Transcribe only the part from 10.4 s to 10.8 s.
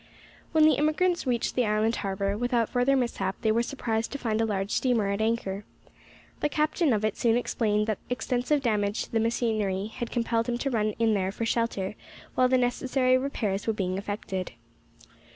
him to